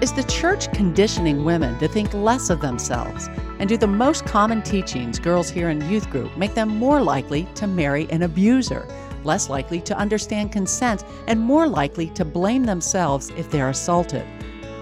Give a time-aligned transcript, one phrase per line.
[0.00, 3.28] Is the church conditioning women to think less of themselves?
[3.58, 7.46] And do the most common teachings girls hear in youth group make them more likely
[7.56, 8.88] to marry an abuser,
[9.24, 14.26] less likely to understand consent, and more likely to blame themselves if they're assaulted?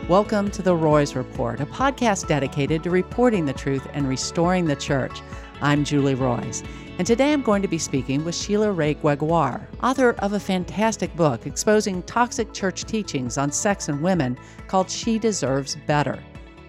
[0.08, 4.76] Welcome to the Roys Report, a podcast dedicated to reporting the truth and restoring the
[4.76, 5.20] church.
[5.60, 6.62] I'm Julie Roys.
[6.98, 11.14] And today I'm going to be speaking with Sheila Wray Gregoire, author of a fantastic
[11.16, 16.22] book exposing toxic church teachings on sex and women called She Deserves Better.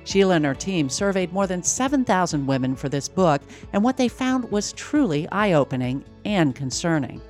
[0.05, 4.07] Sheila and her team surveyed more than 7,000 women for this book, and what they
[4.07, 7.21] found was truly eye opening and concerning.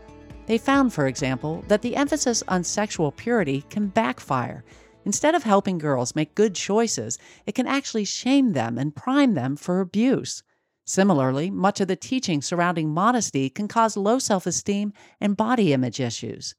[0.45, 4.63] They found, for example, that the emphasis on sexual purity can backfire.
[5.03, 9.57] Instead of helping girls make good choices, it can actually shame them and prime them
[9.57, 10.41] for abuse.
[10.89, 15.99] Similarly, much of the teaching surrounding modesty can cause low self esteem and body image
[15.99, 16.55] issues.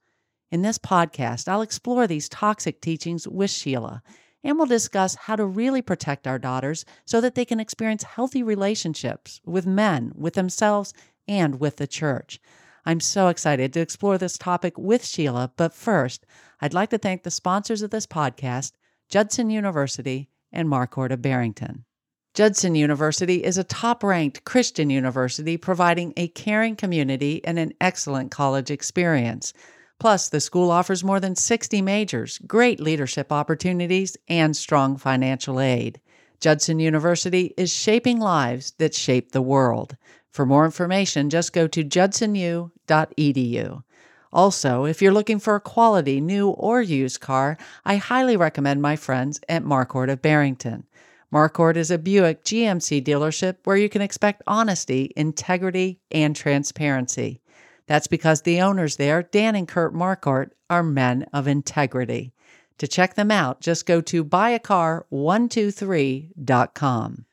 [0.49, 4.01] In this podcast, I'll explore these toxic teachings with Sheila,
[4.41, 8.41] and we'll discuss how to really protect our daughters so that they can experience healthy
[8.41, 10.93] relationships with men, with themselves,
[11.27, 12.39] and with the church.
[12.85, 16.25] I'm so excited to explore this topic with Sheila, but first,
[16.61, 18.71] I'd like to thank the sponsors of this podcast,
[19.09, 21.83] Judson University and Marquardt of Barrington.
[22.33, 28.31] Judson University is a top ranked Christian university providing a caring community and an excellent
[28.31, 29.51] college experience.
[29.99, 35.99] Plus, the school offers more than 60 majors, great leadership opportunities, and strong financial aid.
[36.39, 39.97] Judson University is shaping lives that shape the world.
[40.31, 43.83] For more information, just go to judsonu.edu.
[44.31, 48.95] Also, if you're looking for a quality new or used car, I highly recommend my
[48.95, 50.85] friends at Marquardt of Barrington.
[51.33, 57.39] Marquardt is a Buick GMC dealership where you can expect honesty, integrity, and transparency.
[57.87, 62.33] That's because the owners there, Dan and Kurt Marquardt, are men of integrity.
[62.79, 67.25] To check them out, just go to buyacar123.com.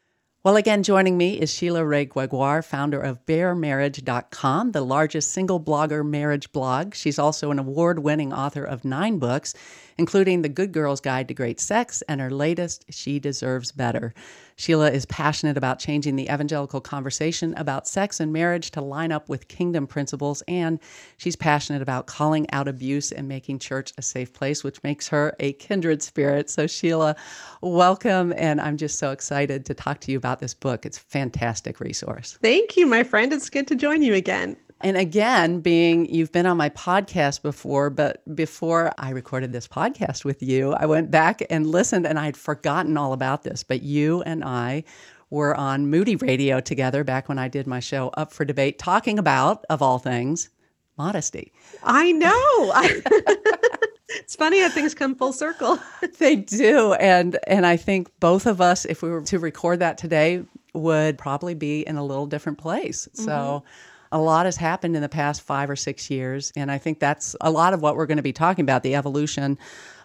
[0.45, 6.09] Well, again, joining me is Sheila Wray Gregoire, founder of BareMarriage.com, the largest single blogger
[6.09, 6.95] marriage blog.
[6.95, 9.55] She's also an award winning author of nine books,
[9.99, 14.15] including The Good Girl's Guide to Great Sex and her latest, She Deserves Better.
[14.57, 19.29] Sheila is passionate about changing the evangelical conversation about sex and marriage to line up
[19.29, 20.81] with kingdom principles, and
[21.17, 25.35] she's passionate about calling out abuse and making church a safe place, which makes her
[25.41, 26.49] a kindred spirit.
[26.51, 27.15] So, Sheila,
[27.61, 30.87] welcome, and I'm just so excited to talk to you about this book.
[30.87, 32.39] It's a fantastic resource.
[32.43, 33.33] Thank you, my friend.
[33.33, 34.57] It's good to join you again.
[34.81, 40.25] And again, being you've been on my podcast before, but before I recorded this podcast
[40.25, 43.65] with you, I went back and listened and I'd forgotten all about this.
[43.65, 44.85] But you and I
[45.31, 49.19] were on Moody Radio together back when I did my show Up for Debate, talking
[49.19, 50.49] about, of all things,
[50.97, 51.53] modesty.
[51.83, 52.73] I know.
[54.11, 55.79] it's funny how things come full circle.
[56.19, 56.93] they do.
[56.95, 61.19] And and I think both of us, if we were to record that today, would
[61.19, 63.09] probably be in a little different place.
[63.13, 63.25] Mm-hmm.
[64.13, 66.53] A lot has happened in the past five or six years.
[66.57, 68.95] And I think that's a lot of what we're going to be talking about the
[68.95, 69.59] evolution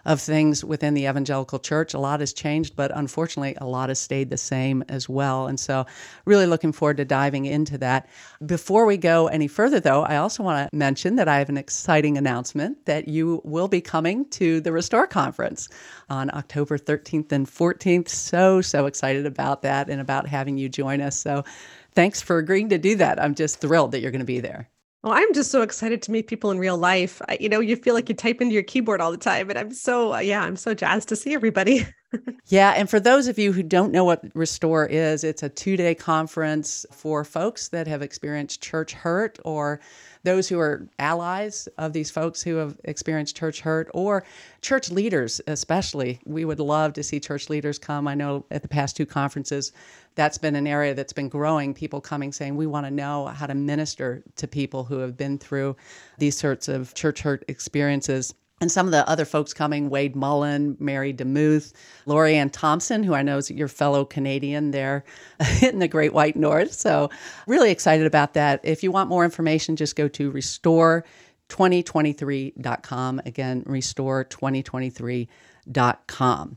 [0.04, 1.94] of things within the evangelical church.
[1.94, 5.46] A lot has changed, but unfortunately, a lot has stayed the same as well.
[5.46, 5.86] And so,
[6.24, 8.08] really looking forward to diving into that.
[8.44, 11.56] Before we go any further, though, I also want to mention that I have an
[11.56, 15.68] exciting announcement that you will be coming to the Restore Conference
[16.10, 18.08] on October 13th and 14th.
[18.08, 21.18] So, so excited about that and about having you join us.
[21.18, 21.44] So,
[21.94, 23.22] thanks for agreeing to do that.
[23.22, 24.68] I'm just thrilled that you're going to be there.
[25.04, 27.20] Well, I'm just so excited to meet people in real life.
[27.28, 29.58] I, you know, you feel like you type into your keyboard all the time, and
[29.58, 31.86] I'm so uh, yeah, I'm so jazzed to see everybody.
[32.46, 35.94] yeah, and for those of you who don't know what Restore is, it's a two-day
[35.94, 39.78] conference for folks that have experienced church hurt or
[40.24, 44.24] those who are allies of these folks who have experienced church hurt or
[44.62, 46.20] church leaders especially.
[46.24, 48.08] We would love to see church leaders come.
[48.08, 49.72] I know at the past two conferences
[50.16, 53.46] that's been an area that's been growing people coming saying we want to know how
[53.46, 55.76] to minister to people who have been through
[56.18, 60.76] these sorts of church hurt experiences and some of the other folks coming Wade Mullen,
[60.78, 61.72] Mary DeMuth,
[62.06, 65.02] Lori Anne Thompson, who I know is your fellow Canadian there
[65.62, 66.72] in the Great White North.
[66.72, 67.10] So,
[67.46, 68.60] really excited about that.
[68.62, 73.22] If you want more information, just go to restore2023.com.
[73.26, 76.56] Again, restore2023.com.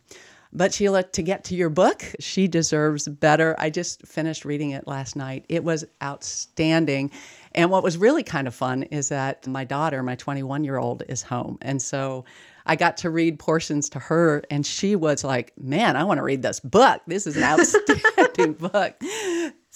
[0.54, 4.88] But Sheila, to get to your book, She Deserves Better, I just finished reading it
[4.88, 5.46] last night.
[5.50, 7.12] It was outstanding.
[7.54, 11.04] And what was really kind of fun is that my daughter, my 21 year old,
[11.08, 11.58] is home.
[11.62, 12.26] And so
[12.66, 16.24] I got to read portions to her, and she was like, Man, I want to
[16.24, 17.02] read this book.
[17.08, 19.02] This is an outstanding book.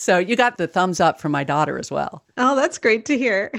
[0.02, 2.24] So you got the thumbs up from my daughter as well.
[2.36, 3.52] Oh, that's great to hear.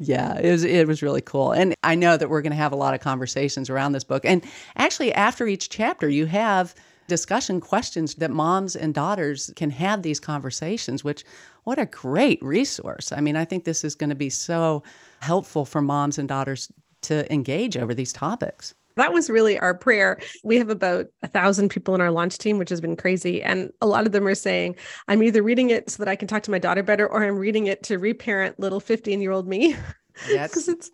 [0.00, 1.50] Yeah, it was it was really cool.
[1.50, 4.24] And I know that we're going to have a lot of conversations around this book.
[4.24, 4.44] And
[4.76, 6.72] actually after each chapter you have
[7.08, 11.24] discussion questions that moms and daughters can have these conversations, which
[11.64, 13.10] what a great resource.
[13.10, 14.84] I mean, I think this is going to be so
[15.18, 16.70] helpful for moms and daughters
[17.02, 20.20] to engage over these topics that was really our prayer.
[20.44, 23.42] We have about a thousand people in our launch team, which has been crazy.
[23.42, 24.76] And a lot of them are saying,
[25.08, 27.38] I'm either reading it so that I can talk to my daughter better, or I'm
[27.38, 29.76] reading it to reparent little 15 year old me.
[30.28, 30.50] Yes.
[30.50, 30.90] Because it's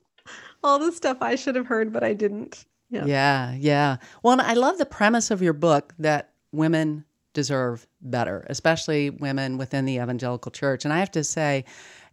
[0.63, 2.67] all the stuff I should have heard, but I didn't.
[2.91, 3.07] Yeah.
[3.07, 3.55] Yeah.
[3.55, 3.97] Yeah.
[4.23, 9.87] Well, I love the premise of your book that women deserve better, especially women within
[9.87, 10.85] the evangelical church.
[10.85, 11.65] And I have to say,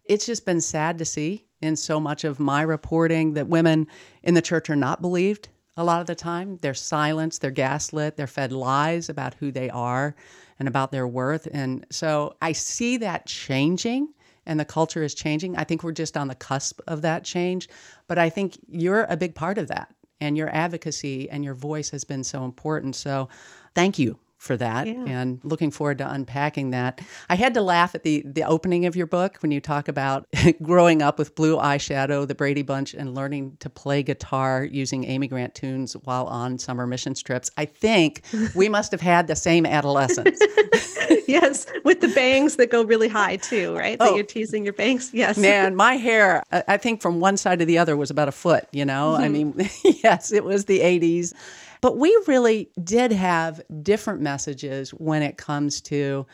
[0.05, 3.87] it's just been sad to see in so much of my reporting that women
[4.23, 6.57] in the church are not believed a lot of the time.
[6.61, 10.15] They're silenced, they're gaslit, they're fed lies about who they are
[10.59, 11.47] and about their worth.
[11.51, 14.13] And so I see that changing
[14.45, 15.55] and the culture is changing.
[15.55, 17.69] I think we're just on the cusp of that change.
[18.07, 19.93] But I think you're a big part of that.
[20.19, 22.95] And your advocacy and your voice has been so important.
[22.95, 23.29] So
[23.73, 24.93] thank you for that yeah.
[25.05, 26.99] and looking forward to unpacking that.
[27.29, 30.25] I had to laugh at the the opening of your book when you talk about
[30.63, 35.27] growing up with blue eyeshadow, the Brady Bunch and learning to play guitar using Amy
[35.27, 37.51] Grant tunes while on summer mission trips.
[37.55, 38.23] I think
[38.55, 40.39] we must have had the same adolescence.
[41.27, 43.97] yes, with the bangs that go really high too, right?
[43.99, 45.13] Oh, that you're teasing your bangs.
[45.13, 45.37] Yes.
[45.37, 48.67] Man, my hair, I think from one side to the other was about a foot,
[48.71, 49.11] you know?
[49.13, 49.23] Mm-hmm.
[49.23, 49.69] I mean,
[50.03, 51.33] yes, it was the 80s
[51.81, 56.25] but we really did have different messages when it comes to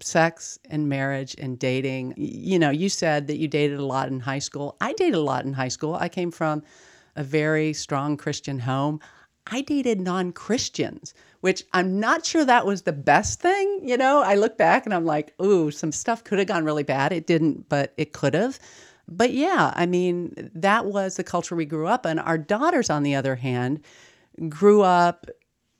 [0.00, 2.14] sex and marriage and dating.
[2.16, 4.76] You know, you said that you dated a lot in high school.
[4.80, 5.94] I dated a lot in high school.
[5.94, 6.62] I came from
[7.16, 9.00] a very strong Christian home.
[9.46, 11.12] I dated non Christians,
[11.42, 13.80] which I'm not sure that was the best thing.
[13.82, 16.82] You know, I look back and I'm like, ooh, some stuff could have gone really
[16.82, 17.12] bad.
[17.12, 18.58] It didn't, but it could have.
[19.06, 22.18] But yeah, I mean, that was the culture we grew up in.
[22.18, 23.80] Our daughters, on the other hand,
[24.48, 25.26] grew up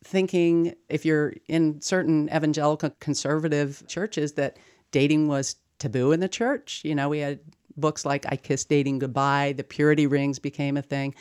[0.05, 4.59] thinking if you're in certain evangelical conservative churches that
[4.91, 6.83] dating was taboo in the church.
[6.85, 7.41] You know, we had
[7.77, 11.15] books like I Kissed Dating Goodbye, the purity rings became a thing.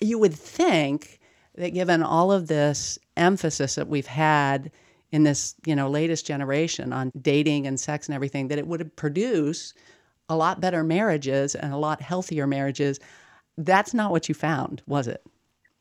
[0.00, 1.20] You would think
[1.54, 4.70] that given all of this emphasis that we've had
[5.10, 8.94] in this, you know, latest generation on dating and sex and everything, that it would
[8.96, 9.72] produce
[10.28, 13.00] a lot better marriages and a lot healthier marriages.
[13.56, 15.24] That's not what you found, was it?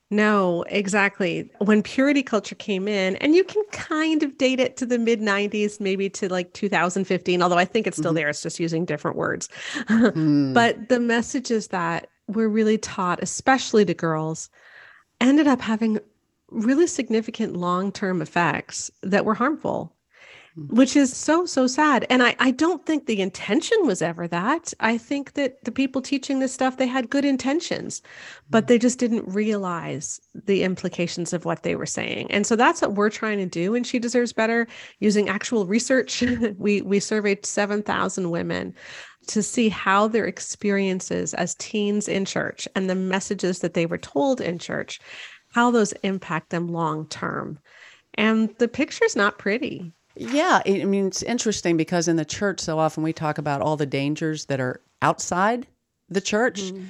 [0.10, 1.52] No, exactly.
[1.60, 5.20] When purity culture came in, and you can kind of date it to the mid
[5.20, 8.16] 90s, maybe to like 2015, although I think it's still mm-hmm.
[8.16, 9.50] there, it's just using different words.
[9.90, 10.54] mm.
[10.54, 14.50] But the messages that were really taught, especially to girls,
[15.20, 16.00] ended up having
[16.50, 19.94] really significant long term effects that were harmful
[20.58, 22.06] which is so so sad.
[22.10, 24.74] And I, I don't think the intention was ever that.
[24.80, 28.02] I think that the people teaching this stuff they had good intentions
[28.50, 28.68] but mm.
[28.68, 32.32] they just didn't realize the implications of what they were saying.
[32.32, 34.68] And so that's what we're trying to do and she deserves better
[35.00, 36.24] using actual research.
[36.58, 38.74] We we surveyed 7000 women
[39.28, 43.98] to see how their experiences as teens in church and the messages that they were
[43.98, 45.00] told in church
[45.54, 47.60] how those impact them long term
[48.16, 52.80] and the picture's not pretty yeah, I mean it's interesting because in the church so
[52.80, 55.68] often we talk about all the dangers that are outside
[56.10, 56.62] the church.
[56.62, 56.86] Mm-hmm.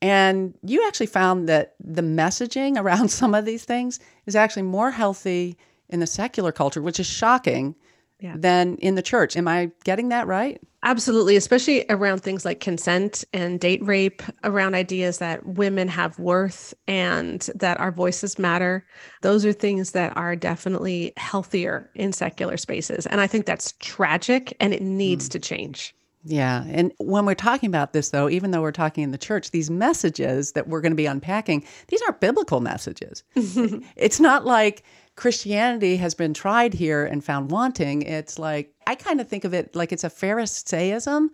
[0.00, 4.90] And you actually found that the messaging around some of these things is actually more
[4.90, 5.56] healthy
[5.88, 7.74] in the secular culture, which is shocking
[8.20, 8.34] yeah.
[8.36, 9.36] than in the church.
[9.36, 10.60] Am I getting that right?
[10.84, 16.72] Absolutely, especially around things like consent and date rape, around ideas that women have worth
[16.86, 18.86] and that our voices matter.
[19.22, 23.06] Those are things that are definitely healthier in secular spaces.
[23.06, 25.32] And I think that's tragic and it needs mm.
[25.32, 25.94] to change.
[26.24, 26.64] Yeah.
[26.68, 29.70] And when we're talking about this, though, even though we're talking in the church, these
[29.70, 33.22] messages that we're going to be unpacking, these aren't biblical messages.
[33.34, 34.82] it's not like
[35.18, 38.02] Christianity has been tried here and found wanting.
[38.02, 41.30] It's like, I kind of think of it like it's a Pharisaism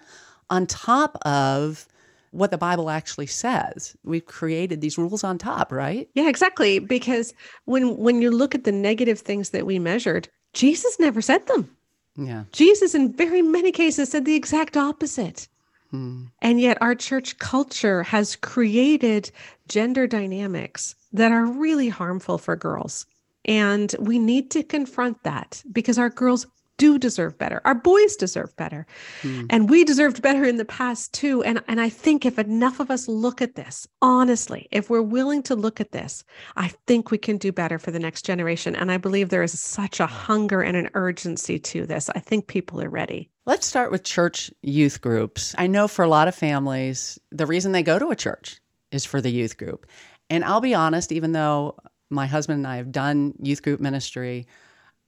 [0.48, 1.86] on top of
[2.30, 3.94] what the Bible actually says.
[4.02, 6.08] We've created these rules on top, right?
[6.14, 6.78] Yeah, exactly.
[6.78, 7.34] Because
[7.66, 11.76] when when you look at the negative things that we measured, Jesus never said them.
[12.16, 12.44] Yeah.
[12.52, 15.46] Jesus in very many cases said the exact opposite.
[15.90, 16.24] Hmm.
[16.40, 19.30] And yet our church culture has created
[19.68, 23.04] gender dynamics that are really harmful for girls.
[23.44, 26.46] And we need to confront that because our girls
[26.76, 27.60] do deserve better.
[27.64, 28.86] Our boys deserve better.
[29.22, 29.46] Hmm.
[29.50, 31.42] And we deserved better in the past too.
[31.42, 35.42] And, and I think if enough of us look at this, honestly, if we're willing
[35.44, 36.24] to look at this,
[36.56, 38.74] I think we can do better for the next generation.
[38.74, 42.10] And I believe there is such a hunger and an urgency to this.
[42.10, 43.30] I think people are ready.
[43.46, 45.54] Let's start with church youth groups.
[45.58, 48.58] I know for a lot of families, the reason they go to a church
[48.90, 49.86] is for the youth group.
[50.30, 51.76] And I'll be honest, even though
[52.14, 54.46] my husband and I have done youth group ministry,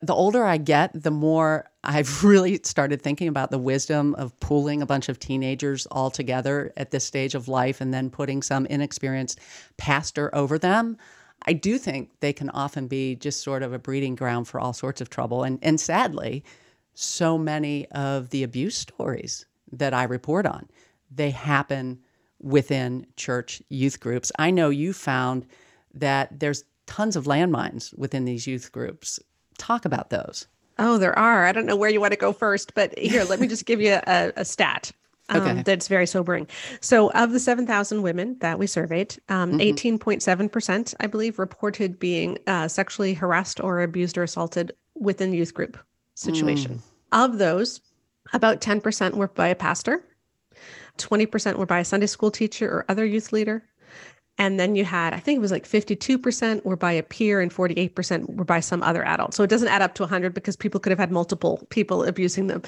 [0.02, 4.82] the older I get, the more I've really started thinking about the wisdom of pooling
[4.82, 8.66] a bunch of teenagers all together at this stage of life and then putting some
[8.66, 9.40] inexperienced
[9.76, 10.96] pastor over them.
[11.46, 14.72] I do think they can often be just sort of a breeding ground for all
[14.72, 15.44] sorts of trouble.
[15.44, 16.44] And, and sadly,
[16.94, 20.68] so many of the abuse stories that I report on,
[21.10, 22.00] they happen
[22.40, 24.32] within church youth groups.
[24.38, 25.46] I know you found
[25.94, 29.19] that there's tons of landmines within these youth groups.
[29.59, 30.47] Talk about those.
[30.78, 31.47] Oh, there are.
[31.47, 33.81] I don't know where you want to go first, but here, let me just give
[33.81, 34.93] you a, a stat.
[35.28, 35.62] Um, okay.
[35.62, 36.47] That's very sobering.
[36.81, 39.95] So, of the 7,000 women that we surveyed, um, mm-hmm.
[39.95, 45.78] 18.7%, I believe, reported being uh, sexually harassed or abused or assaulted within youth group
[46.14, 46.76] situation.
[46.76, 47.25] Mm.
[47.25, 47.81] Of those,
[48.33, 50.05] about 10% were by a pastor,
[50.99, 53.64] 20% were by a Sunday school teacher or other youth leader.
[54.38, 57.50] And then you had, I think it was like 52% were by a peer and
[57.50, 59.35] 48% were by some other adult.
[59.35, 62.47] So it doesn't add up to 100 because people could have had multiple people abusing
[62.47, 62.62] them.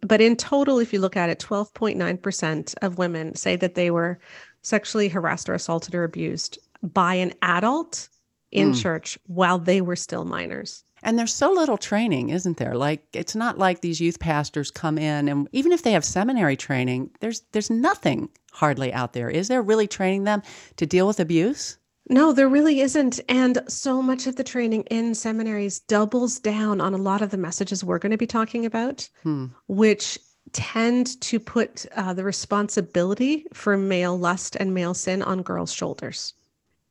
[0.00, 4.18] But in total, if you look at it, 12.9% of women say that they were
[4.62, 8.08] sexually harassed or assaulted or abused by an adult
[8.50, 8.82] in mm.
[8.82, 10.84] church while they were still minors.
[11.02, 12.74] And there's so little training, isn't there?
[12.74, 16.56] Like it's not like these youth pastors come in and even if they have seminary
[16.56, 19.30] training, there's there's nothing hardly out there.
[19.30, 20.42] Is there really training them
[20.76, 21.78] to deal with abuse?
[22.08, 23.20] No, there really isn't.
[23.28, 27.36] And so much of the training in seminaries doubles down on a lot of the
[27.36, 29.46] messages we're going to be talking about, hmm.
[29.68, 30.18] which
[30.52, 36.34] tend to put uh, the responsibility for male lust and male sin on girls' shoulders.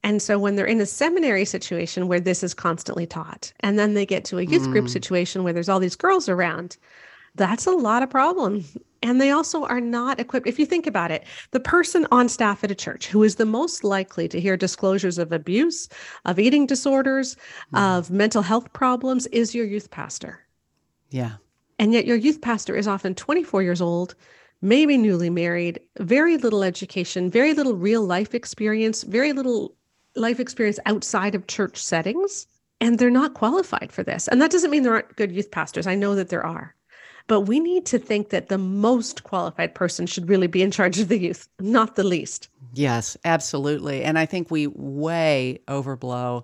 [0.04, 3.94] And so when they're in a seminary situation where this is constantly taught, and then
[3.94, 4.72] they get to a youth mm.
[4.72, 6.78] group situation where there's all these girls around,
[7.36, 8.66] that's a lot of problem.
[9.04, 10.48] And they also are not equipped.
[10.48, 13.46] If you think about it, the person on staff at a church who is the
[13.46, 15.88] most likely to hear disclosures of abuse,
[16.26, 17.36] of eating disorders,
[17.74, 17.80] mm.
[17.80, 20.40] of mental health problems is your youth pastor.
[21.10, 21.34] Yeah.
[21.80, 24.16] And yet your youth pastor is often 24 years old
[24.62, 29.76] maybe newly married, very little education, very little real life experience, very little
[30.16, 32.48] life experience outside of church settings
[32.80, 34.28] and they're not qualified for this.
[34.28, 35.88] And that doesn't mean there aren't good youth pastors.
[35.88, 36.76] I know that there are.
[37.28, 41.00] But we need to think that the most qualified person should really be in charge
[41.00, 42.50] of the youth, not the least.
[42.74, 44.04] Yes, absolutely.
[44.04, 46.44] And I think we way overblow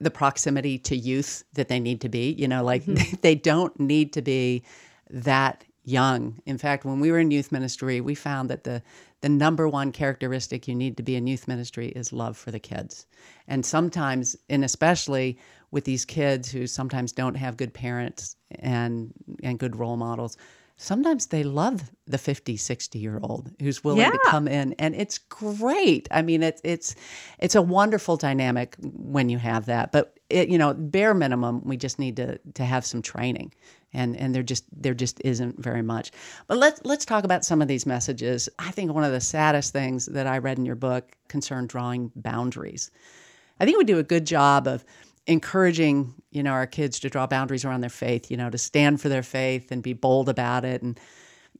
[0.00, 2.32] the proximity to youth that they need to be.
[2.32, 3.16] You know, like mm-hmm.
[3.22, 4.64] they don't need to be
[5.10, 6.40] that young.
[6.46, 8.82] In fact, when we were in youth ministry, we found that the
[9.22, 12.58] the number one characteristic you need to be in youth ministry is love for the
[12.58, 13.06] kids.
[13.48, 15.38] And sometimes, and especially
[15.70, 19.12] with these kids who sometimes don't have good parents and
[19.42, 20.36] and good role models,
[20.76, 24.10] sometimes they love the 50 60 year old who's willing yeah.
[24.10, 26.96] to come in and it's great i mean it's it's
[27.38, 31.76] it's a wonderful dynamic when you have that but it, you know bare minimum we
[31.76, 33.52] just need to to have some training
[33.92, 36.10] and and there just there just isn't very much.
[36.46, 38.48] But let's let's talk about some of these messages.
[38.58, 42.10] I think one of the saddest things that I read in your book concerned drawing
[42.16, 42.90] boundaries.
[43.60, 44.84] I think we do a good job of
[45.26, 49.00] encouraging you know our kids to draw boundaries around their faith you know to stand
[49.00, 50.98] for their faith and be bold about it and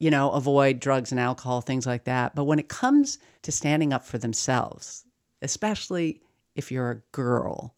[0.00, 3.92] you know avoid drugs and alcohol things like that but when it comes to standing
[3.92, 5.04] up for themselves
[5.42, 6.20] especially
[6.56, 7.76] if you're a girl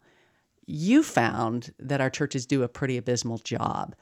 [0.65, 3.95] you found that our churches do a pretty abysmal job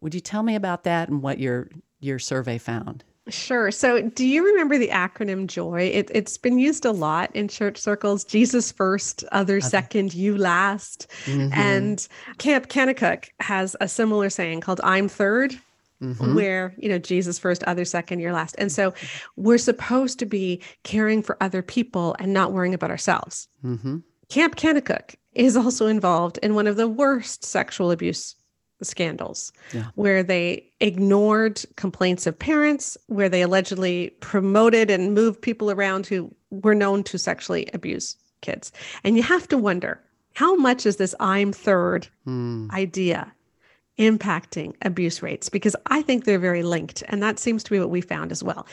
[0.00, 1.68] would you tell me about that and what your
[2.00, 3.04] your survey found?
[3.28, 3.72] Sure.
[3.72, 5.90] So, do you remember the acronym JOY?
[5.92, 9.66] It, has been used a lot in church circles Jesus first, other okay.
[9.66, 11.08] second, you last.
[11.24, 11.52] Mm-hmm.
[11.52, 12.06] And
[12.38, 15.58] Camp Kanakuk has a similar saying called I'm 3rd
[16.00, 16.36] mm-hmm.
[16.36, 18.54] where, you know, Jesus first, other second, you're last.
[18.58, 18.94] And so,
[19.34, 23.48] we're supposed to be caring for other people and not worrying about ourselves.
[23.64, 23.96] Mm-hmm.
[24.28, 28.34] Camp Kanakuk is also involved in one of the worst sexual abuse
[28.82, 29.86] scandals yeah.
[29.94, 36.34] where they ignored complaints of parents, where they allegedly promoted and moved people around who
[36.50, 38.72] were known to sexually abuse kids.
[39.02, 40.00] And you have to wonder
[40.34, 42.70] how much is this I'm third mm.
[42.70, 43.32] idea
[43.98, 45.48] impacting abuse rates?
[45.48, 47.02] Because I think they're very linked.
[47.08, 48.66] And that seems to be what we found as well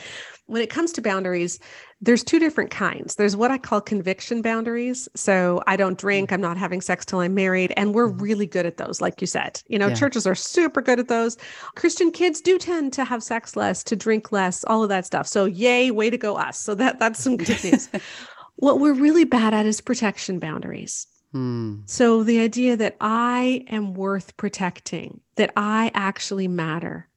[0.46, 1.58] when it comes to boundaries,
[2.00, 3.14] there's two different kinds.
[3.14, 5.08] There's what I call conviction boundaries.
[5.16, 7.72] So I don't drink, I'm not having sex till I'm married.
[7.76, 8.22] And we're mm-hmm.
[8.22, 9.62] really good at those, like you said.
[9.68, 9.94] You know, yeah.
[9.94, 11.38] churches are super good at those.
[11.76, 15.26] Christian kids do tend to have sex less, to drink less, all of that stuff.
[15.26, 16.58] So yay, way to go us.
[16.58, 17.88] So that that's some good news.
[18.56, 21.06] what we're really bad at is protection boundaries.
[21.34, 21.80] Hmm.
[21.86, 27.08] So the idea that I am worth protecting, that I actually matter,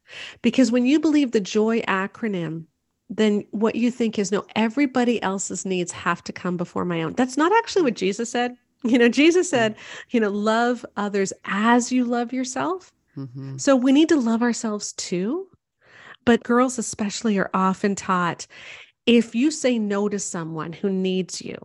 [0.41, 2.65] Because when you believe the joy acronym,
[3.09, 7.13] then what you think is no, everybody else's needs have to come before my own.
[7.13, 8.57] That's not actually what Jesus said.
[8.83, 9.75] You know, Jesus said,
[10.11, 12.91] you know, love others as you love yourself.
[13.17, 13.57] Mm-hmm.
[13.57, 15.47] So we need to love ourselves too.
[16.25, 18.45] But girls, especially, are often taught
[19.07, 21.57] if you say no to someone who needs you,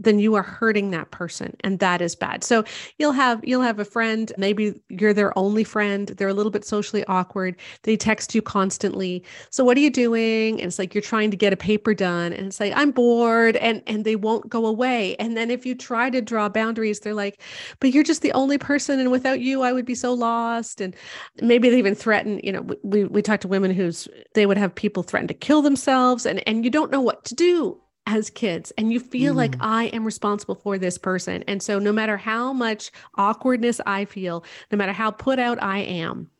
[0.00, 2.42] then you are hurting that person and that is bad.
[2.42, 2.64] So
[2.98, 6.64] you'll have you'll have a friend maybe you're their only friend they're a little bit
[6.64, 9.24] socially awkward they text you constantly.
[9.50, 10.60] So what are you doing?
[10.60, 13.56] And it's like you're trying to get a paper done and it's like i'm bored
[13.56, 15.16] and and they won't go away.
[15.16, 17.40] And then if you try to draw boundaries they're like
[17.80, 20.80] but you're just the only person and without you i would be so lost.
[20.80, 20.96] And
[21.42, 24.74] maybe they even threaten you know we we talk to women who's they would have
[24.74, 28.72] people threaten to kill themselves and and you don't know what to do as kids
[28.72, 29.36] and you feel mm.
[29.36, 31.44] like I am responsible for this person.
[31.46, 35.78] And so no matter how much awkwardness I feel, no matter how put out I
[35.80, 36.30] am,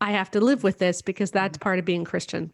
[0.00, 2.52] I have to live with this because that's part of being Christian.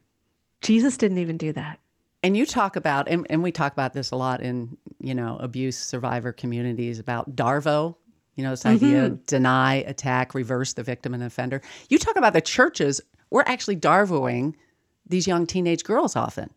[0.60, 1.78] Jesus didn't even do that.
[2.22, 5.38] And you talk about, and, and we talk about this a lot in, you know,
[5.40, 7.94] abuse survivor communities about DARVO,
[8.34, 8.84] you know, this mm-hmm.
[8.84, 11.62] idea deny, attack, reverse the victim and offender.
[11.88, 13.00] You talk about the churches,
[13.30, 14.54] we're actually DARVOing
[15.06, 16.50] these young teenage girls often.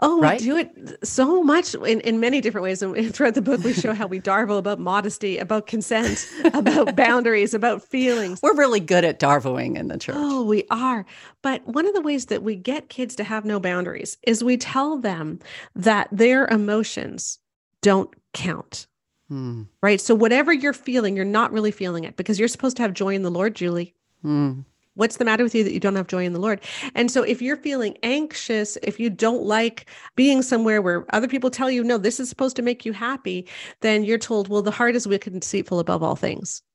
[0.00, 0.40] Oh, right?
[0.40, 2.82] we do it so much in, in many different ways.
[2.82, 7.52] And throughout the book, we show how we darvo about modesty, about consent, about boundaries,
[7.52, 8.40] about feelings.
[8.40, 10.14] We're really good at darvoing in the church.
[10.16, 11.04] Oh, we are.
[11.42, 14.56] But one of the ways that we get kids to have no boundaries is we
[14.56, 15.40] tell them
[15.74, 17.38] that their emotions
[17.82, 18.86] don't count.
[19.28, 19.64] Hmm.
[19.82, 20.00] Right.
[20.00, 23.14] So, whatever you're feeling, you're not really feeling it because you're supposed to have joy
[23.14, 23.94] in the Lord, Julie.
[24.22, 24.60] Hmm.
[24.98, 26.60] What's the matter with you that you don't have joy in the Lord?
[26.96, 29.86] And so if you're feeling anxious, if you don't like
[30.16, 33.46] being somewhere where other people tell you, no, this is supposed to make you happy,
[33.80, 36.62] then you're told, well, the heart is wicked and deceitful above all things.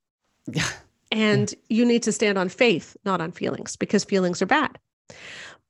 [0.51, 0.67] Yeah.
[1.11, 1.77] And yeah.
[1.77, 4.77] you need to stand on faith, not on feelings, because feelings are bad.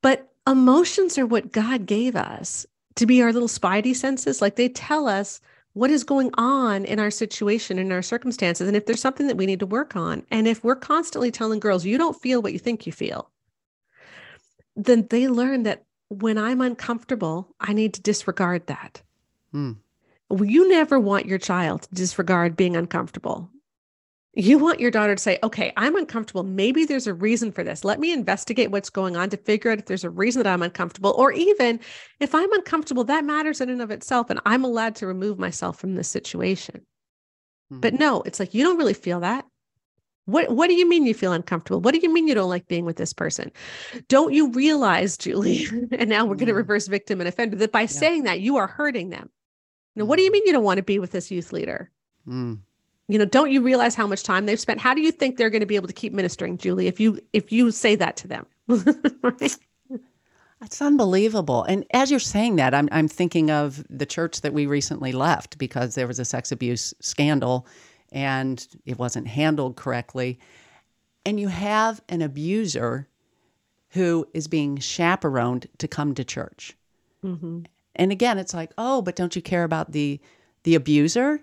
[0.02, 4.42] But emotions are what God gave us to be our little spidey senses.
[4.42, 5.42] Like they tell us
[5.74, 9.38] what is going on in our situation, in our circumstances, and if there's something that
[9.38, 10.24] we need to work on.
[10.32, 13.30] And if we're constantly telling girls, you don't feel what you think you feel,
[14.76, 19.02] then they learn that when I'm uncomfortable, I need to disregard that.
[19.52, 19.74] Hmm.
[20.32, 23.50] You never want your child to disregard being uncomfortable
[24.36, 26.44] you want your daughter to say, okay, I'm uncomfortable.
[26.44, 27.84] Maybe there's a reason for this.
[27.84, 30.64] Let me investigate what's going on to figure out if there's a reason that I'm
[30.64, 31.14] uncomfortable.
[31.16, 31.80] Or even
[32.20, 34.32] if I'm uncomfortable, that matters in and of itself.
[34.32, 36.82] And I'm allowed to remove myself from this situation.
[37.72, 37.82] Mm-hmm.
[37.82, 39.46] But no, it's like, you don't really feel that.
[40.26, 41.82] What, what do you mean you feel uncomfortable?
[41.82, 43.52] What do you mean you don't like being with this person?
[44.08, 46.58] Don't you realize, Julie, and now we're going to mm-hmm.
[46.58, 47.88] reverse victim and offender, that by yeah.
[47.88, 49.30] saying that you are hurting them?
[49.96, 50.34] Now, what do you mm-hmm.
[50.34, 51.92] mean you don't want to be with this youth leader?
[52.28, 52.62] Mm
[53.08, 55.50] you know don't you realize how much time they've spent how do you think they're
[55.50, 58.28] going to be able to keep ministering julie if you if you say that to
[58.28, 58.46] them
[59.22, 59.58] right?
[60.64, 61.64] It's unbelievable.
[61.64, 65.58] And as you're saying that, I'm, I'm thinking of the church that we recently left
[65.58, 67.68] because there was a sex abuse scandal
[68.14, 70.40] and it wasn't handled correctly.
[71.26, 73.10] And you have an abuser
[73.90, 76.78] who is being chaperoned to come to church.
[77.24, 77.64] Mm-hmm.
[77.96, 80.20] And again, it's like, oh, but don't you care about the
[80.64, 81.42] the abuser?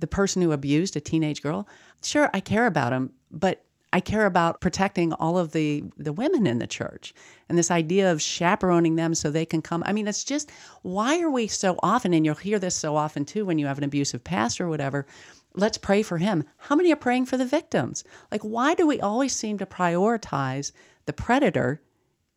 [0.00, 1.68] The person who abused a teenage girl,
[2.02, 6.46] sure, I care about him, but I care about protecting all of the the women
[6.46, 7.12] in the church
[7.48, 9.82] and this idea of chaperoning them so they can come.
[9.84, 10.50] I mean, it's just
[10.82, 13.78] why are we so often and you'll hear this so often too when you have
[13.78, 15.06] an abusive pastor or whatever,
[15.54, 16.44] let's pray for him.
[16.56, 18.04] How many are praying for the victims?
[18.30, 20.70] Like why do we always seem to prioritize
[21.06, 21.82] the predator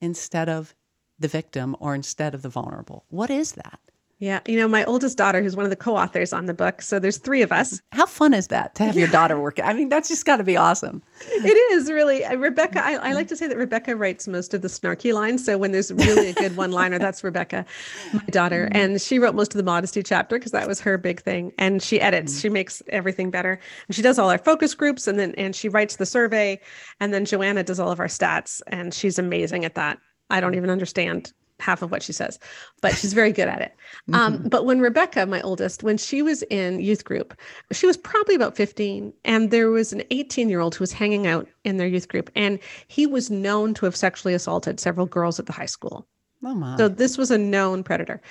[0.01, 0.73] instead of
[1.19, 3.05] the victim or instead of the vulnerable?
[3.09, 3.79] What is that?
[4.23, 4.39] Yeah.
[4.47, 6.81] You know, my oldest daughter, who's one of the co authors on the book.
[6.81, 7.81] So there's three of us.
[7.91, 9.59] How fun is that to have your daughter work?
[9.61, 11.03] I mean, that's just got to be awesome.
[11.27, 12.23] It is really.
[12.23, 15.43] Uh, Rebecca, I, I, like to say that Rebecca writes most of the snarky lines.
[15.43, 17.65] So when there's really a good one liner, that's Rebecca,
[18.13, 18.67] my daughter.
[18.67, 18.77] Mm-hmm.
[18.77, 21.51] And she wrote most of the modesty chapter because that was her big thing.
[21.59, 22.39] And she edits, mm-hmm.
[22.39, 23.59] she makes everything better.
[23.89, 26.61] And she does all our focus groups and then, and she writes the survey.
[27.01, 28.61] And then Joanna does all of our stats.
[28.67, 29.99] And she's amazing at that.
[30.29, 32.39] I don't even understand half of what she says,
[32.81, 33.75] but she's very good at it.
[34.11, 34.47] Um, mm-hmm.
[34.49, 37.39] but when Rebecca, my oldest, when she was in youth group,
[37.71, 41.25] she was probably about 15, and there was an 18 year old who was hanging
[41.25, 45.39] out in their youth group, and he was known to have sexually assaulted several girls
[45.39, 46.05] at the high school.
[46.43, 46.77] Oh my.
[46.77, 48.21] So this was a known predator.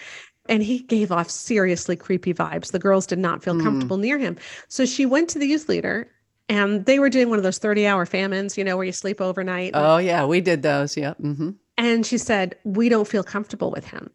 [0.49, 2.73] And he gave off seriously creepy vibes.
[2.73, 3.63] The girls did not feel mm.
[3.63, 4.37] comfortable near him.
[4.69, 6.11] So she went to the youth leader
[6.49, 9.21] and they were doing one of those 30 hour famines, you know, where you sleep
[9.21, 9.73] overnight.
[9.75, 10.97] Oh, yeah, we did those.
[10.97, 11.15] Yeah.
[11.23, 11.51] Mm-hmm.
[11.77, 14.11] And she said, We don't feel comfortable with him.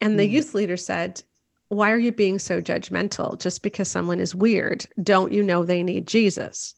[0.00, 0.30] And the mm.
[0.30, 1.22] youth leader said,
[1.68, 3.40] Why are you being so judgmental?
[3.40, 6.74] Just because someone is weird, don't you know they need Jesus?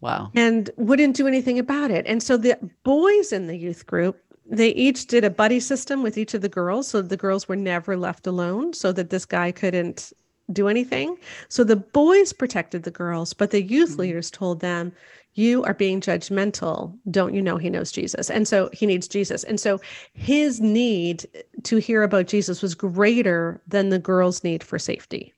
[0.00, 0.30] Wow.
[0.34, 2.06] And wouldn't do anything about it.
[2.06, 6.18] And so the boys in the youth group, they each did a buddy system with
[6.18, 6.88] each of the girls.
[6.88, 10.12] So the girls were never left alone so that this guy couldn't
[10.52, 11.18] do anything.
[11.48, 14.02] So the boys protected the girls, but the youth mm-hmm.
[14.02, 14.92] leaders told them,
[15.36, 16.96] you are being judgmental.
[17.10, 18.30] Don't you know he knows Jesus?
[18.30, 19.44] And so he needs Jesus.
[19.44, 19.80] And so
[20.14, 21.26] his need
[21.64, 25.32] to hear about Jesus was greater than the girls' need for safety.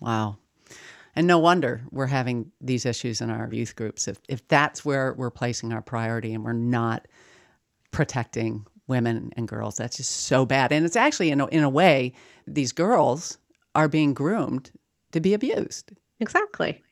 [0.00, 0.36] Wow.
[1.16, 5.14] And no wonder we're having these issues in our youth groups if, if that's where
[5.14, 7.06] we're placing our priority and we're not
[7.92, 9.76] protecting women and girls.
[9.76, 10.72] That's just so bad.
[10.72, 12.12] And it's actually, in a, in a way,
[12.46, 13.38] these girls
[13.76, 14.72] are being groomed
[15.12, 15.92] to be abused.
[16.18, 16.82] Exactly.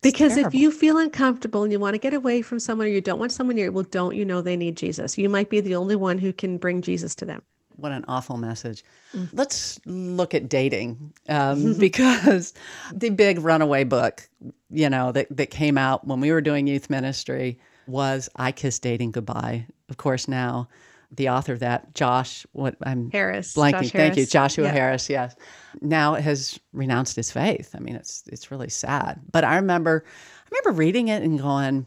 [0.00, 3.00] Because if you feel uncomfortable and you want to get away from someone or you
[3.00, 5.18] don't want someone near, well, don't you know they need Jesus?
[5.18, 7.42] You might be the only one who can bring Jesus to them.
[7.76, 8.84] What an awful message.
[9.14, 9.28] Mm.
[9.32, 12.54] Let's look at dating um, because
[12.92, 14.28] the big runaway book,
[14.70, 18.82] you know, that, that came out when we were doing youth ministry was I Kissed
[18.82, 19.66] Dating Goodbye.
[19.88, 20.68] Of course, now
[21.10, 23.70] the author of that, Josh, what I'm Harris, blanking.
[23.70, 24.16] Josh Thank Harris.
[24.18, 24.72] you, Joshua yeah.
[24.72, 25.10] Harris.
[25.10, 25.36] Yes,
[25.80, 27.74] now has renounced his faith.
[27.74, 29.20] I mean, it's it's really sad.
[29.32, 31.86] But I remember, I remember reading it and going,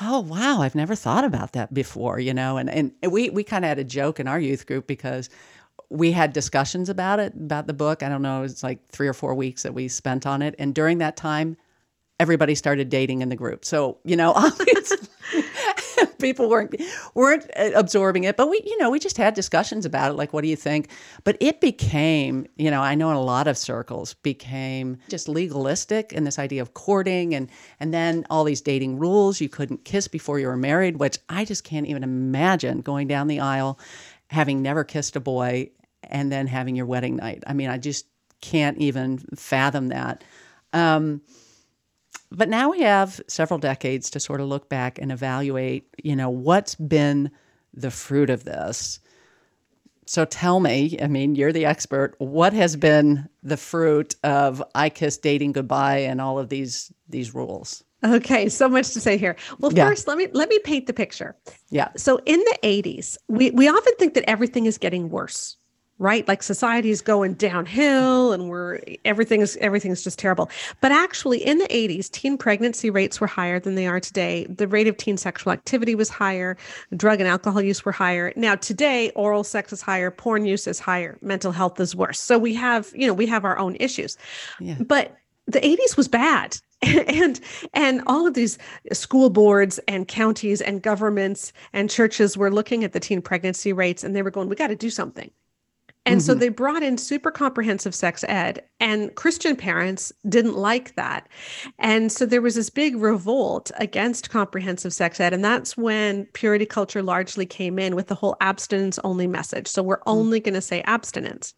[0.00, 3.64] "Oh wow, I've never thought about that before." You know, and and we we kind
[3.64, 5.30] of had a joke in our youth group because
[5.90, 8.02] we had discussions about it about the book.
[8.02, 10.74] I don't know, it's like three or four weeks that we spent on it, and
[10.74, 11.56] during that time,
[12.20, 13.64] everybody started dating in the group.
[13.64, 14.34] So you know,
[16.18, 16.74] people weren't
[17.14, 20.32] weren't uh, absorbing it but we you know we just had discussions about it like
[20.32, 20.90] what do you think?
[21.24, 26.12] But it became you know i know in a lot of circles became just legalistic
[26.14, 27.48] and this idea of courting and
[27.80, 31.44] and then all these dating rules you couldn't kiss before you were married which i
[31.44, 33.78] just can't even imagine going down the aisle
[34.28, 35.70] having never kissed a boy
[36.04, 37.42] and then having your wedding night.
[37.46, 38.06] I mean i just
[38.40, 40.22] can't even fathom that.
[40.72, 41.22] Um,
[42.30, 46.30] but now we have several decades to sort of look back and evaluate, you know,
[46.30, 47.30] what's been
[47.74, 49.00] the fruit of this.
[50.06, 52.14] So tell me, I mean, you're the expert.
[52.16, 57.34] What has been the fruit of I kiss dating goodbye and all of these these
[57.34, 57.84] rules?
[58.02, 59.36] Okay, so much to say here.
[59.58, 59.86] Well, yeah.
[59.86, 61.36] first, let me let me paint the picture.
[61.68, 61.88] Yeah.
[61.96, 65.57] So in the 80s, we we often think that everything is getting worse
[65.98, 66.26] right?
[66.28, 70.48] Like society is going downhill and we're everything is everything's just terrible.
[70.80, 74.46] But actually in the 80s teen pregnancy rates were higher than they are today.
[74.48, 76.56] The rate of teen sexual activity was higher.
[76.96, 78.32] Drug and alcohol use were higher.
[78.36, 82.20] Now today oral sex is higher porn use is higher mental health is worse.
[82.20, 84.16] So we have you know we have our own issues.
[84.60, 84.76] Yeah.
[84.80, 86.58] but the 80s was bad.
[87.08, 87.40] And
[87.74, 88.56] and all of these
[88.92, 94.04] school boards and counties and governments and churches were looking at the teen pregnancy rates
[94.04, 95.28] and they were going we got to do something
[96.08, 96.26] and mm-hmm.
[96.26, 101.28] so they brought in super comprehensive sex ed, and Christian parents didn't like that.
[101.78, 105.34] And so there was this big revolt against comprehensive sex ed.
[105.34, 109.68] And that's when purity culture largely came in with the whole abstinence only message.
[109.68, 110.10] So we're mm-hmm.
[110.10, 111.52] only going to say abstinence.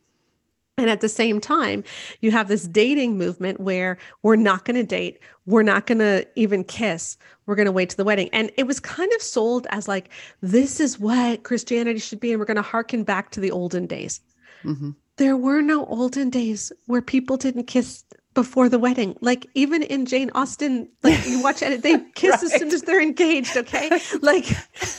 [0.76, 1.84] And at the same time,
[2.20, 6.26] you have this dating movement where we're not going to date, we're not going to
[6.36, 8.30] even kiss, we're going to wait to the wedding.
[8.32, 10.08] And it was kind of sold as like,
[10.40, 12.32] this is what Christianity should be.
[12.32, 14.20] And we're going to harken back to the olden days.
[14.64, 14.90] Mm-hmm.
[15.16, 19.16] There were no olden days where people didn't kiss before the wedding.
[19.20, 22.42] Like even in Jane Austen, like you watch it, they kiss right.
[22.44, 23.56] as soon as they're engaged.
[23.56, 24.00] Okay.
[24.22, 24.46] Like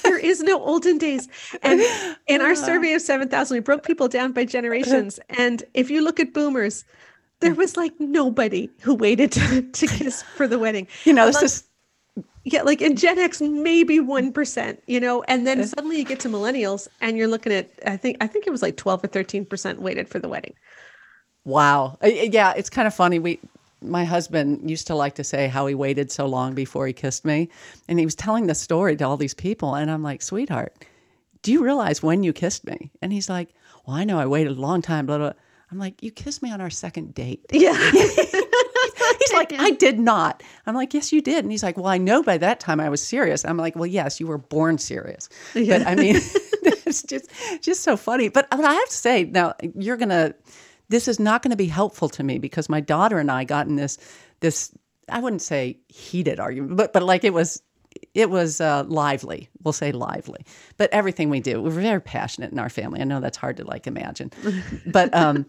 [0.04, 1.28] there is no olden days.
[1.62, 1.82] And
[2.28, 5.20] in our survey of 7,000, we broke people down by generations.
[5.30, 6.84] And if you look at boomers,
[7.40, 10.88] there was like nobody who waited to, to kiss for the wedding.
[11.06, 11.64] You know, this is
[12.44, 16.20] yeah, like in Gen X, maybe one percent, you know, and then suddenly you get
[16.22, 19.08] to millennials, and you're looking at I think I think it was like twelve or
[19.08, 20.54] thirteen percent waited for the wedding.
[21.46, 23.20] Wow, uh, yeah, it's kind of funny.
[23.20, 23.40] We,
[23.82, 27.26] my husband used to like to say how he waited so long before he kissed
[27.26, 27.50] me,
[27.88, 30.74] and he was telling the story to all these people, and I'm like, sweetheart,
[31.44, 32.92] do you realize when you kissed me?
[33.02, 33.50] And he's like,
[33.86, 35.34] well, I know I waited a long time, blah blah.
[35.72, 37.46] I'm like, you kissed me on our second date.
[37.52, 37.72] Yeah.
[39.22, 40.44] He's like, I did not.
[40.66, 41.44] I'm like, yes, you did.
[41.44, 43.46] And he's like, well, I know by that time I was serious.
[43.46, 45.30] I'm like, well, yes, you were born serious.
[45.54, 45.80] Yeah.
[45.80, 46.16] But I mean,
[46.64, 47.30] it's just
[47.62, 48.30] just so funny.
[48.30, 50.34] But, but I have to say, now you're gonna.
[50.90, 53.66] This is not going to be helpful to me because my daughter and I got
[53.66, 53.98] in this
[54.42, 54.74] this
[55.08, 57.62] I wouldn't say heated argument, but but like it was
[58.14, 59.50] it was uh, lively.
[59.64, 60.46] We'll say lively.
[60.78, 63.02] But everything we do, we're very passionate in our family.
[63.02, 64.32] I know that's hard to like imagine,
[64.86, 65.46] but um,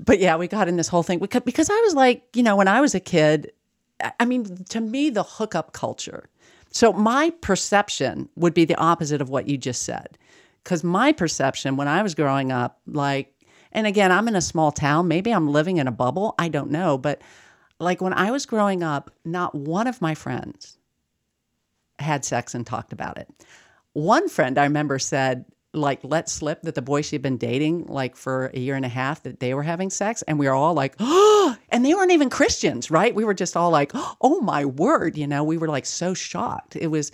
[0.00, 2.56] but yeah, we got in this whole thing because, because I was like, you know,
[2.56, 3.52] when I was a kid,
[4.20, 6.28] I mean, to me, the hookup culture.
[6.70, 10.18] So my perception would be the opposite of what you just said.
[10.62, 13.34] Because my perception when I was growing up, like,
[13.72, 15.08] and again, I'm in a small town.
[15.08, 16.34] Maybe I'm living in a bubble.
[16.38, 16.98] I don't know.
[16.98, 17.22] But
[17.80, 20.78] like when I was growing up, not one of my friends
[21.98, 23.28] had sex and talked about it.
[23.92, 25.44] One friend I remember said,
[25.80, 28.88] like let slip that the boy she'd been dating like for a year and a
[28.88, 32.12] half that they were having sex and we were all like oh and they weren't
[32.12, 33.14] even christians right?
[33.14, 35.44] We were just all like oh my word you know?
[35.44, 36.76] We were like so shocked.
[36.76, 37.12] It was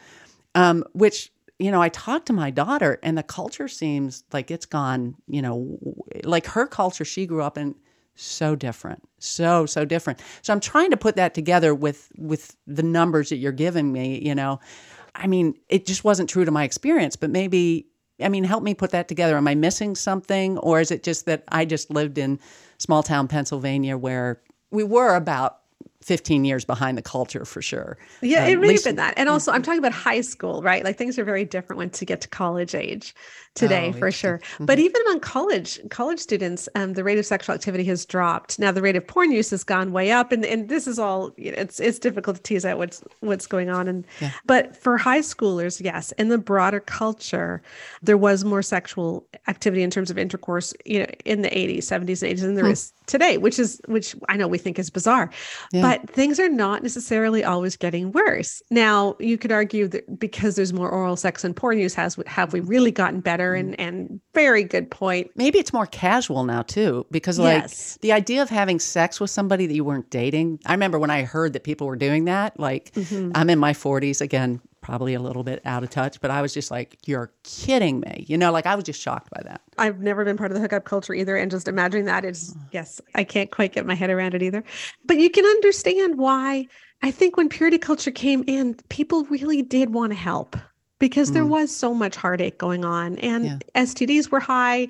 [0.54, 4.66] um which you know i talked to my daughter and the culture seems like it's
[4.66, 5.78] gone you know
[6.24, 7.74] like her culture she grew up in
[8.16, 10.20] so different so so different.
[10.42, 14.20] So i'm trying to put that together with with the numbers that you're giving me
[14.24, 14.60] you know?
[15.14, 17.86] I mean it just wasn't true to my experience but maybe
[18.20, 19.36] I mean, help me put that together.
[19.36, 20.58] Am I missing something?
[20.58, 22.38] Or is it just that I just lived in
[22.78, 25.58] small town Pennsylvania where we were about
[26.04, 27.96] 15 years behind the culture for sure.
[28.20, 29.14] Yeah, um, it have been that.
[29.16, 30.84] And also, I'm talking about high school, right?
[30.84, 33.14] Like things are very different once you get to college age
[33.54, 34.38] today, oh, for sure.
[34.38, 34.66] Mm-hmm.
[34.66, 38.58] But even among college college students, um, the rate of sexual activity has dropped.
[38.58, 41.32] Now, the rate of porn use has gone way up, and, and this is all.
[41.38, 43.88] You know, it's it's difficult to tease out what's what's going on.
[43.88, 44.32] And yeah.
[44.44, 47.62] but for high schoolers, yes, in the broader culture,
[48.02, 50.74] there was more sexual activity in terms of intercourse.
[50.84, 52.72] You know, in the 80s, 70s, and 80s, than there hmm.
[52.72, 55.30] is today, which is which I know we think is bizarre.
[55.72, 55.82] Yeah.
[55.82, 58.62] But things are not necessarily always getting worse.
[58.70, 62.52] Now, you could argue that because there's more oral sex and porn use, has have
[62.52, 63.54] we really gotten better?
[63.54, 63.76] And mm.
[63.78, 65.30] and very good point.
[65.36, 67.98] Maybe it's more casual now too, because like yes.
[68.02, 70.60] the idea of having sex with somebody that you weren't dating.
[70.66, 72.58] I remember when I heard that people were doing that.
[72.58, 73.32] Like mm-hmm.
[73.34, 76.52] I'm in my 40s again, probably a little bit out of touch, but I was
[76.52, 78.26] just like, you're kidding me.
[78.28, 79.62] You know, like I was just shocked by that.
[79.78, 81.36] I've never been part of the hookup culture either.
[81.36, 84.62] And just imagining that is, yes, I can't quite get my head around it either.
[85.06, 86.68] But you can understand why
[87.02, 90.54] I think when purity culture came in, people really did want to help
[90.98, 91.48] because there mm.
[91.48, 93.58] was so much heartache going on and yeah.
[93.74, 94.80] STDs were high.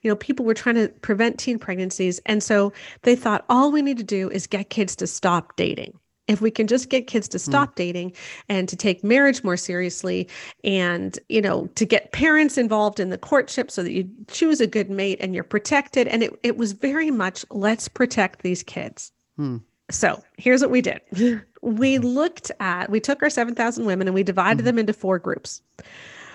[0.00, 2.20] You know, people were trying to prevent teen pregnancies.
[2.24, 5.98] And so they thought all we need to do is get kids to stop dating
[6.28, 7.50] if we can just get kids to hmm.
[7.50, 7.74] stop mm.
[7.76, 8.12] dating
[8.48, 10.28] and to take marriage more seriously
[10.64, 14.66] and you know to get parents involved in the courtship so that you choose a
[14.66, 19.12] good mate and you're protected and it, it was very much let's protect these kids
[19.38, 19.60] mm.
[19.90, 21.00] so here's what we did
[21.62, 22.06] we hmm.
[22.06, 24.66] looked at we took our 7000 women and we divided mm.
[24.66, 25.60] them into four groups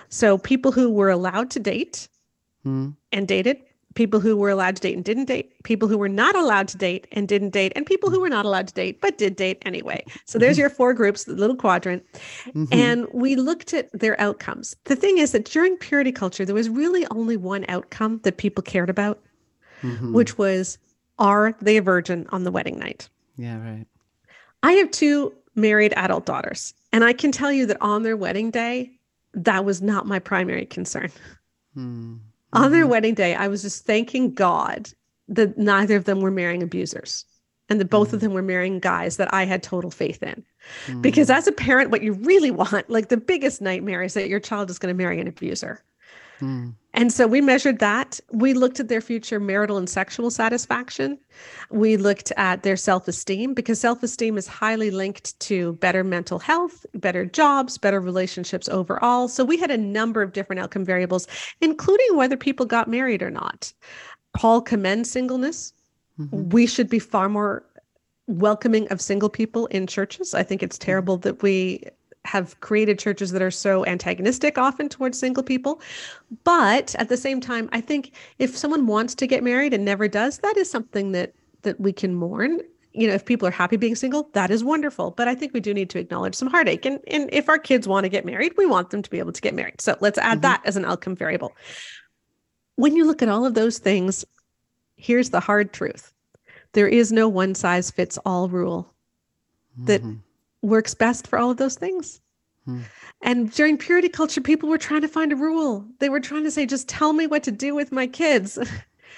[0.10, 2.08] so people who were allowed to date
[2.64, 2.90] hmm.
[3.12, 3.58] and dated
[3.96, 6.78] people who were allowed to date and didn't date, people who were not allowed to
[6.78, 9.58] date and didn't date, and people who were not allowed to date but did date
[9.64, 10.04] anyway.
[10.26, 10.62] So there's mm-hmm.
[10.62, 12.04] your four groups, the little quadrant.
[12.48, 12.66] Mm-hmm.
[12.72, 14.76] And we looked at their outcomes.
[14.86, 18.62] The thing is that during purity culture, there was really only one outcome that people
[18.62, 19.20] cared about,
[19.82, 20.14] mm-hmm.
[20.14, 20.78] which was
[21.20, 23.10] are they a virgin on the wedding night?
[23.38, 23.86] Yeah, right.
[24.64, 28.52] I have two married adult daughters, and I can tell you that on their wedding
[28.52, 28.92] day,
[29.34, 31.12] that was not my primary concern.
[31.74, 32.18] Hmm.
[32.54, 32.92] On their mm-hmm.
[32.92, 34.90] wedding day, I was just thanking God
[35.28, 37.26] that neither of them were marrying abusers
[37.70, 38.14] and that both mm.
[38.14, 40.44] of them were marrying guys that I had total faith in.
[40.86, 41.02] Mm.
[41.02, 44.40] Because as a parent, what you really want, like the biggest nightmare, is that your
[44.40, 45.84] child is going to marry an abuser.
[46.42, 46.74] Mm.
[46.94, 48.20] And so we measured that.
[48.32, 51.20] We looked at their future marital and sexual satisfaction.
[51.70, 56.40] We looked at their self esteem because self esteem is highly linked to better mental
[56.40, 59.28] health, better jobs, better relationships overall.
[59.28, 61.28] So we had a number of different outcome variables,
[61.62, 63.72] including whether people got married or not.
[64.36, 65.74] Paul commends singleness.
[66.20, 66.50] Mm-hmm.
[66.50, 67.64] We should be far more
[68.26, 70.34] welcoming of single people in churches.
[70.34, 71.84] I think it's terrible that we
[72.28, 75.82] have created churches that are so antagonistic often towards single people.
[76.44, 80.08] But at the same time, I think if someone wants to get married and never
[80.08, 82.60] does, that is something that that we can mourn.
[82.94, 85.12] You know, if people are happy being single, that is wonderful.
[85.12, 86.86] But I think we do need to acknowledge some heartache.
[86.86, 89.34] And, and if our kids want to get married, we want them to be able
[89.34, 89.82] to get married.
[89.82, 90.42] So let's add mm-hmm.
[90.42, 91.56] that as an outcome variable.
[92.76, 94.26] When you look at all of those things,
[94.96, 96.12] here's the hard truth
[96.74, 98.94] there is no one size fits all rule
[99.78, 100.18] that mm-hmm
[100.68, 102.22] works best for all of those things.
[102.66, 102.82] Hmm.
[103.22, 105.86] And during purity culture, people were trying to find a rule.
[106.00, 108.60] They were trying to say, just tell me what to do with my kids.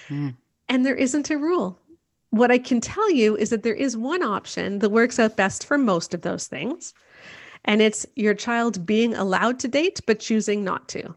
[0.08, 0.30] Hmm.
[0.68, 1.78] And there isn't a rule.
[2.32, 5.68] What I can tell you is that there is one option that works out best
[5.68, 6.96] for most of those things.
[7.64, 11.14] And it's your child being allowed to date, but choosing not to.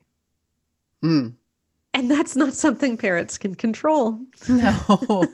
[1.00, 1.28] Hmm.
[1.94, 4.20] And that's not something parents can control.
[4.48, 5.24] No,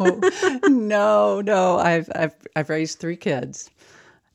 [0.68, 1.78] no, no.
[1.78, 3.70] I've, I've, I've raised three kids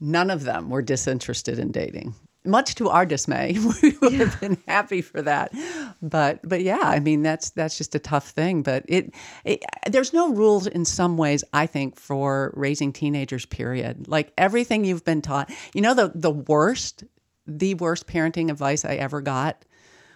[0.05, 2.13] None of them were disinterested in dating.
[2.43, 5.53] Much to our dismay, we would have been happy for that.
[6.01, 8.63] But but yeah, I mean that's that's just a tough thing.
[8.63, 9.13] But it,
[9.45, 11.45] it there's no rules in some ways.
[11.53, 13.45] I think for raising teenagers.
[13.45, 14.09] Period.
[14.09, 15.49] Like everything you've been taught.
[15.73, 17.05] You know the the worst,
[17.47, 19.63] the worst parenting advice I ever got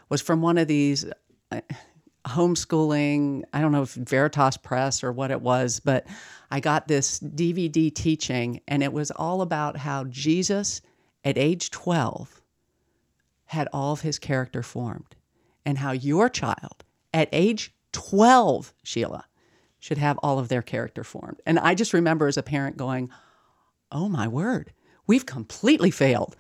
[0.10, 1.06] was from one of these
[2.28, 3.44] homeschooling.
[3.54, 6.08] I don't know if Veritas Press or what it was, but
[6.52, 10.82] I got this DVD teaching, and it was all about how Jesus,
[11.24, 12.42] at age 12,
[13.46, 15.16] had all of his character formed
[15.66, 19.26] and how your child at age 12, Sheila,
[19.80, 21.42] should have all of their character formed.
[21.46, 23.10] And I just remember as a parent going,
[23.92, 24.74] oh my word,
[25.06, 26.36] we've completely failed.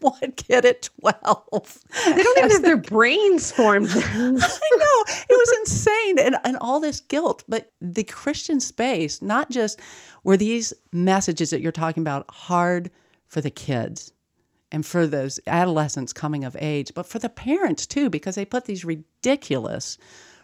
[0.00, 1.84] One kid at 12.
[2.04, 3.88] They don't even have their brains formed.
[3.94, 5.04] I know.
[5.28, 6.18] It was insane.
[6.18, 7.44] And, and all this guilt.
[7.48, 9.80] But the Christian space, not just
[10.24, 12.90] were these messages that you're talking about hard
[13.26, 14.12] for the kids
[14.72, 18.64] and for those adolescents coming of age, but for the parents too, because they put
[18.64, 19.98] these ridiculous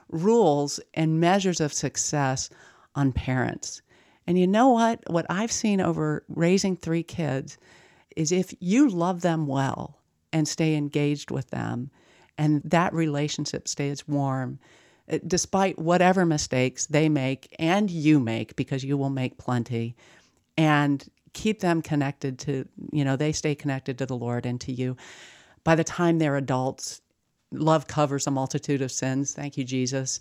[0.09, 2.51] rules and measures of success
[2.95, 3.83] on parents.
[4.27, 5.01] And you know what?
[5.11, 7.59] What I've seen over raising three kids
[8.17, 9.99] is if you love them well
[10.33, 11.91] and stay engaged with them,
[12.39, 14.59] and that relationship stays warm,
[15.09, 19.95] eh, despite whatever mistakes they make and you make, because you will make plenty,
[20.57, 24.73] and keep them connected to, you know, they stay connected to the Lord and to
[24.73, 24.97] you.
[25.65, 27.01] By the time they're adults,
[27.53, 29.35] love covers a multitude of sins.
[29.35, 30.21] Thank you, Jesus.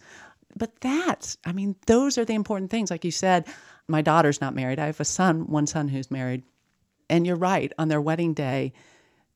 [0.57, 2.91] But that's, I mean, those are the important things.
[2.91, 3.47] Like you said,
[3.87, 4.79] my daughter's not married.
[4.79, 6.43] I have a son, one son who's married.
[7.11, 8.73] And you're right, on their wedding day,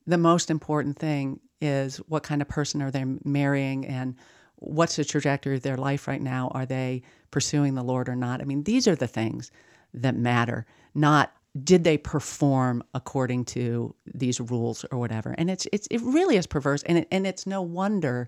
[0.08, 4.16] the most important thing is what kind of person are they marrying and
[4.56, 6.50] what's the trajectory of their life right now?
[6.54, 8.42] Are they pursuing the Lord or not?
[8.42, 9.52] I mean, these are the things
[9.94, 11.34] that matter, not
[11.64, 16.46] did they perform according to these rules or whatever and it's it's it really is
[16.46, 18.28] perverse and it, and it's no wonder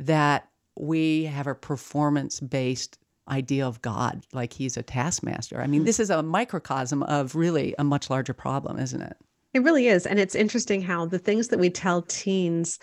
[0.00, 5.84] that we have a performance based idea of god like he's a taskmaster i mean
[5.84, 9.16] this is a microcosm of really a much larger problem isn't it
[9.54, 12.78] it really is and it's interesting how the things that we tell teens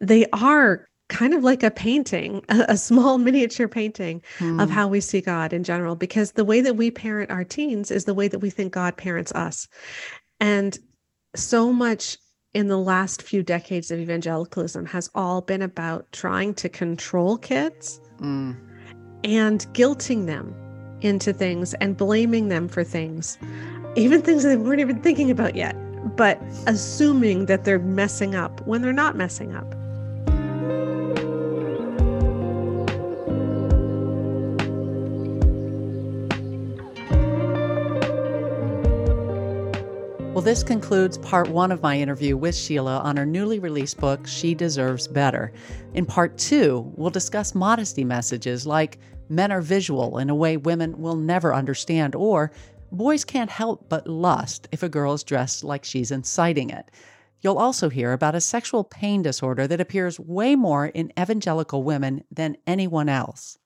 [0.00, 4.62] they are kind of like a painting, a, a small miniature painting mm.
[4.62, 4.74] of hmm.
[4.74, 8.04] how we see God in general, because the way that we parent our teens is
[8.04, 9.68] the way that we think God parents us.
[10.40, 10.78] And
[11.36, 12.16] so much
[12.52, 18.00] in the last few decades of evangelicalism has all been about trying to control kids
[18.20, 18.56] mm.
[19.24, 20.54] And guilting them
[21.00, 23.38] into things and blaming them for things,
[23.96, 25.74] even things they weren't even thinking about yet,
[26.16, 29.74] but assuming that they're messing up when they're not messing up.
[40.44, 44.54] This concludes part one of my interview with Sheila on her newly released book, She
[44.54, 45.54] Deserves Better.
[45.94, 48.98] In part two, we'll discuss modesty messages like
[49.30, 52.52] men are visual in a way women will never understand, or
[52.92, 56.90] boys can't help but lust if a girl is dressed like she's inciting it.
[57.40, 62.22] You'll also hear about a sexual pain disorder that appears way more in evangelical women
[62.30, 63.56] than anyone else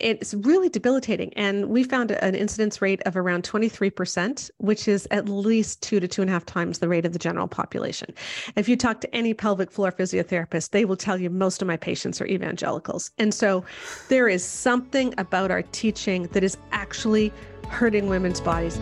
[0.00, 1.32] it's really debilitating.
[1.34, 6.08] And we found an incidence rate of around 23%, which is at least two to
[6.08, 8.14] two and a half times the rate of the general population.
[8.56, 11.76] If you talk to any pelvic floor physiotherapist, they will tell you most of my
[11.76, 13.10] patients are evangelicals.
[13.18, 13.64] And so
[14.08, 17.32] there is something about our teaching that is actually
[17.68, 18.78] hurting women's bodies.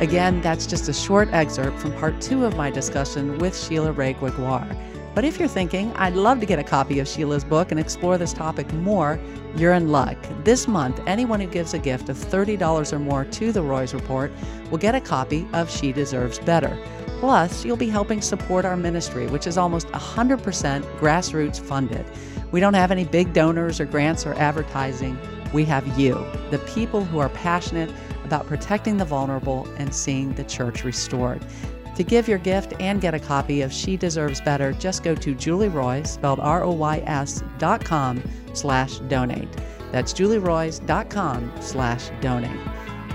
[0.00, 4.14] Again, that's just a short excerpt from part two of my discussion with Sheila Wray
[4.14, 4.66] Gregoire.
[5.14, 8.16] But if you're thinking, I'd love to get a copy of Sheila's book and explore
[8.16, 9.20] this topic more,
[9.56, 10.16] you're in luck.
[10.42, 14.32] This month, anyone who gives a gift of $30 or more to the Roys Report
[14.70, 16.78] will get a copy of She Deserves Better.
[17.20, 22.06] Plus, you'll be helping support our ministry, which is almost 100% grassroots funded.
[22.50, 25.18] We don't have any big donors or grants or advertising.
[25.52, 26.14] We have you,
[26.50, 27.92] the people who are passionate
[28.24, 31.44] about protecting the vulnerable and seeing the church restored.
[31.96, 35.34] To give your gift and get a copy of She Deserves Better, just go to
[35.34, 38.22] Julie Roys, spelled R-O-Y-S dot com
[38.54, 39.48] slash donate.
[39.90, 42.60] That's julieroys.com slash donate.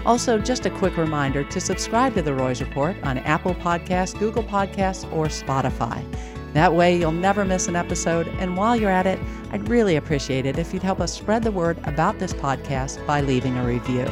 [0.06, 4.44] Also, just a quick reminder to subscribe to the Roys Report on Apple Podcasts, Google
[4.44, 6.04] Podcasts, or Spotify.
[6.54, 8.28] That way, you'll never miss an episode.
[8.40, 9.20] And while you're at it,
[9.52, 13.22] I'd really appreciate it if you'd help us spread the word about this podcast by
[13.22, 14.06] leaving a review.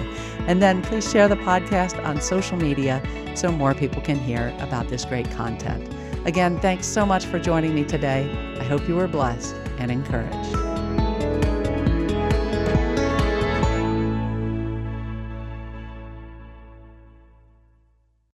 [0.48, 3.02] And then please share the podcast on social media
[3.36, 5.94] so more people can hear about this great content.
[6.26, 8.30] Again, thanks so much for joining me today.
[8.60, 10.75] I hope you were blessed and encouraged.